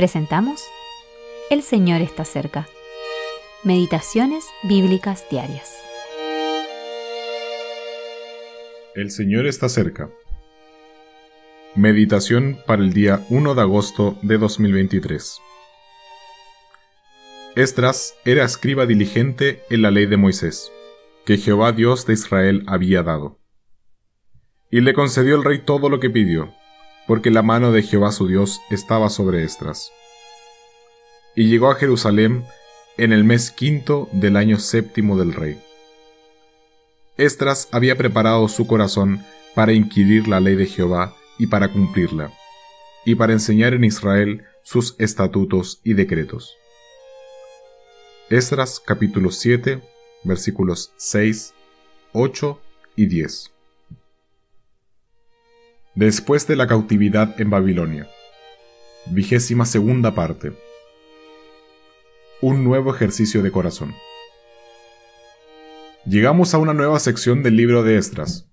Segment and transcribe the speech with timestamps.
[0.00, 0.62] presentamos
[1.50, 2.66] El Señor está cerca.
[3.64, 5.76] Meditaciones Bíblicas Diarias.
[8.94, 10.08] El Señor está cerca.
[11.74, 15.38] Meditación para el día 1 de agosto de 2023.
[17.56, 20.72] Estras era escriba diligente en la ley de Moisés,
[21.26, 23.38] que Jehová Dios de Israel había dado.
[24.70, 26.54] Y le concedió el rey todo lo que pidió,
[27.10, 29.90] porque la mano de Jehová su Dios estaba sobre Estras.
[31.34, 32.44] Y llegó a Jerusalén
[32.98, 35.60] en el mes quinto del año séptimo del rey.
[37.16, 42.30] Estras había preparado su corazón para inquirir la ley de Jehová y para cumplirla,
[43.04, 46.54] y para enseñar en Israel sus estatutos y decretos.
[48.28, 49.82] Esdras capítulo 7
[50.22, 51.54] versículos 6,
[52.12, 52.60] 8
[52.94, 53.50] y 10
[56.00, 58.08] después de la cautividad en Babilonia.
[59.10, 60.54] Vigésima segunda parte.
[62.40, 63.94] Un nuevo ejercicio de corazón.
[66.06, 68.48] Llegamos a una nueva sección del libro de Esdras.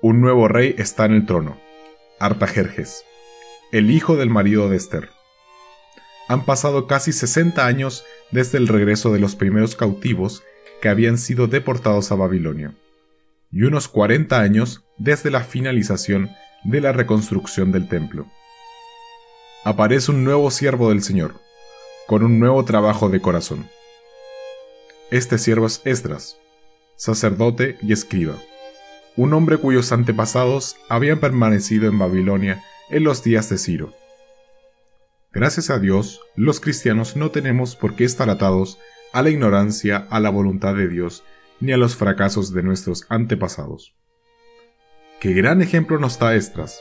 [0.00, 1.60] Un nuevo rey está en el trono,
[2.18, 3.04] Artajerjes,
[3.72, 5.10] el hijo del marido de Esther.
[6.28, 10.42] Han pasado casi 60 años desde el regreso de los primeros cautivos
[10.80, 12.72] que habían sido deportados a Babilonia,
[13.52, 16.30] y unos 40 años desde la finalización
[16.64, 18.26] de la reconstrucción del templo.
[19.64, 21.40] Aparece un nuevo siervo del Señor,
[22.06, 23.68] con un nuevo trabajo de corazón.
[25.10, 26.38] Este siervo es Esdras,
[26.96, 28.36] sacerdote y escriba,
[29.16, 33.92] un hombre cuyos antepasados habían permanecido en Babilonia en los días de Ciro.
[35.32, 38.78] Gracias a Dios, los cristianos no tenemos por qué estar atados
[39.12, 41.22] a la ignorancia, a la voluntad de Dios,
[41.60, 43.94] ni a los fracasos de nuestros antepasados.
[45.20, 46.80] Qué gran ejemplo nos da Estras.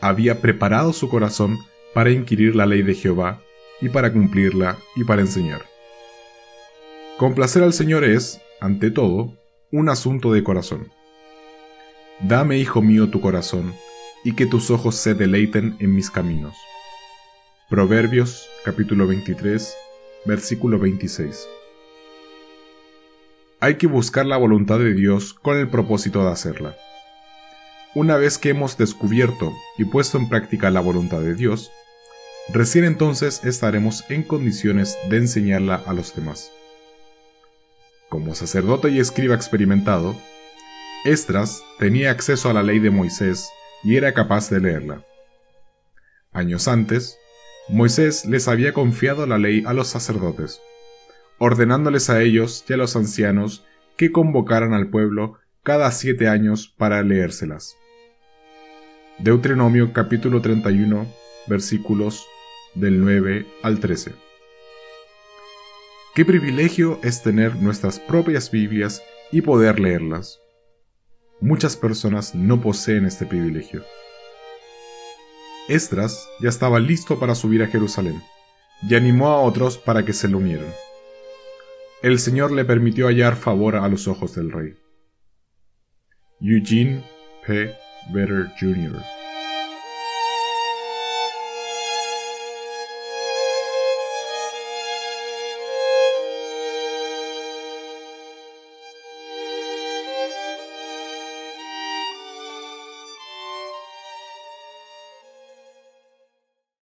[0.00, 1.58] Había preparado su corazón
[1.92, 3.42] para inquirir la ley de Jehová
[3.82, 5.60] y para cumplirla y para enseñar.
[7.18, 9.36] Complacer al Señor es, ante todo,
[9.70, 10.90] un asunto de corazón.
[12.20, 13.74] Dame, hijo mío, tu corazón,
[14.24, 16.56] y que tus ojos se deleiten en mis caminos.
[17.68, 19.76] Proverbios capítulo 23,
[20.24, 21.46] versículo 26.
[23.60, 26.74] Hay que buscar la voluntad de Dios con el propósito de hacerla.
[27.92, 31.72] Una vez que hemos descubierto y puesto en práctica la voluntad de Dios,
[32.52, 36.52] recién entonces estaremos en condiciones de enseñarla a los demás.
[38.08, 40.14] Como sacerdote y escriba experimentado,
[41.04, 43.50] Estras tenía acceso a la ley de Moisés
[43.82, 45.04] y era capaz de leerla.
[46.32, 47.18] Años antes,
[47.68, 50.62] Moisés les había confiado la ley a los sacerdotes,
[51.38, 53.64] ordenándoles a ellos y a los ancianos
[53.96, 57.79] que convocaran al pueblo cada siete años para leérselas.
[59.22, 61.06] Deuteronomio capítulo 31
[61.46, 62.26] versículos
[62.74, 64.14] del 9 al 13.
[66.14, 70.40] Qué privilegio es tener nuestras propias Biblias y poder leerlas.
[71.38, 73.84] Muchas personas no poseen este privilegio.
[75.68, 78.22] Estras ya estaba listo para subir a Jerusalén
[78.88, 80.72] y animó a otros para que se lo unieran.
[82.02, 84.76] El Señor le permitió hallar favor a los ojos del rey.
[86.40, 87.04] Eugene
[87.46, 87.70] P.
[88.12, 88.98] Better Jr.